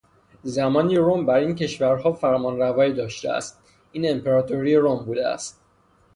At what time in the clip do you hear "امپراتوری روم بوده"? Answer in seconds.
4.11-5.27